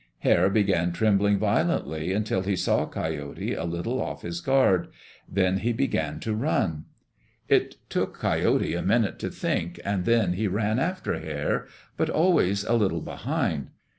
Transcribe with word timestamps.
Hare 0.21 0.49
began 0.49 0.91
trembling 0.93 1.37
violently 1.37 2.11
until 2.11 2.41
he 2.41 2.55
saw 2.55 2.87
Coyote 2.87 3.53
a 3.53 3.65
little 3.65 4.01
off 4.01 4.23
his 4.23 4.41
guard, 4.41 4.87
then 5.29 5.57
he 5.59 5.73
began 5.73 6.19
to 6.21 6.33
run. 6.33 6.85
It 7.47 7.75
took 7.87 8.17
Coyote 8.17 8.73
a 8.73 8.81
minute 8.81 9.19
to 9.19 9.29
think 9.29 9.79
and 9.85 10.05
then 10.05 10.33
he 10.33 10.47
ran 10.47 10.79
after 10.79 11.19
Hare, 11.19 11.67
but 11.97 12.09
always 12.09 12.63
a 12.63 12.73
little 12.73 13.01
behind. 13.01 13.67